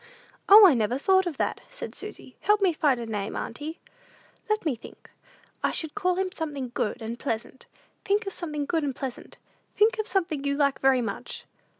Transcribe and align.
"O, 0.49 0.65
I 0.65 0.73
never 0.73 0.97
thought 0.97 1.27
of 1.27 1.37
that," 1.37 1.61
said 1.69 1.93
Susy; 1.93 2.35
"help 2.39 2.59
me 2.59 2.73
find 2.73 2.99
a 2.99 3.05
name, 3.05 3.35
auntie." 3.35 3.77
"Let 4.49 4.65
me 4.65 4.75
think. 4.75 5.11
I 5.63 5.69
should 5.69 5.93
call 5.93 6.15
him 6.15 6.31
something 6.31 6.71
good 6.73 7.03
and 7.03 7.19
pleasant. 7.19 7.67
Think 8.03 8.25
of 8.25 8.33
something 8.33 8.65
good 8.65 8.83
and 8.83 8.95
pleasant 8.95 9.37
Think 9.75 9.99
of 9.99 10.07
something 10.07 10.43
you 10.43 10.55
like 10.55 10.79
very 10.79 11.01
much." 11.03 11.45